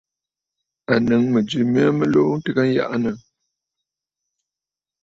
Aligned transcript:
À 0.91 0.95
nɨ̌ŋ 1.07 1.23
mɨ̀jɨ 1.33 1.59
mya 1.71 1.83
mɨ 1.97 2.05
luu 2.13 2.33
ntɨgə 2.39 2.63
njaʼanə. 2.69 3.11